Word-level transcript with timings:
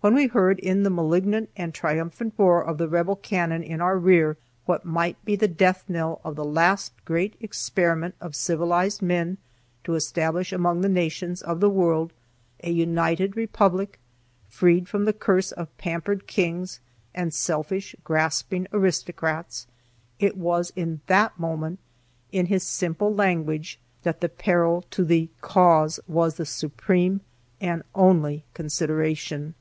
When 0.00 0.14
we 0.14 0.28
heard 0.28 0.60
in 0.60 0.84
the 0.84 0.90
malignant 0.90 1.50
and 1.56 1.74
triumphant 1.74 2.34
roar 2.38 2.62
of 2.64 2.78
the 2.78 2.88
Rebel 2.88 3.16
cannon 3.16 3.64
in 3.64 3.80
our 3.80 3.98
rear 3.98 4.36
what 4.64 4.84
might 4.84 5.22
be 5.24 5.34
the 5.34 5.48
death 5.48 5.82
knell 5.90 6.20
of 6.22 6.36
the 6.36 6.44
last 6.44 6.92
great 7.04 7.34
experiment 7.40 8.14
of 8.20 8.36
civilized 8.36 9.02
men 9.02 9.38
to 9.82 9.96
establish 9.96 10.52
among 10.52 10.82
the 10.82 10.88
nations 10.88 11.42
of 11.42 11.58
the 11.58 11.68
world 11.68 12.12
a 12.62 12.70
united 12.70 13.36
republic, 13.36 13.98
freed 14.48 14.88
from 14.88 15.04
the 15.04 15.12
curse 15.12 15.50
of 15.50 15.76
pampered 15.78 16.28
kings 16.28 16.78
and 17.12 17.34
selfish, 17.34 17.96
grasping 18.04 18.68
aristocrats 18.72 19.66
it 20.20 20.36
was 20.36 20.72
in 20.76 21.00
that 21.08 21.36
moment, 21.40 21.80
in 22.30 22.46
his 22.46 22.62
simple 22.62 23.12
language, 23.12 23.80
that 24.04 24.20
the 24.20 24.28
peril 24.28 24.82
to 24.92 25.04
the 25.04 25.28
Cause 25.40 25.98
was 26.06 26.36
the 26.36 26.46
supreme 26.46 27.20
and 27.60 27.82
only 27.96 28.44
consideration. 28.54 29.54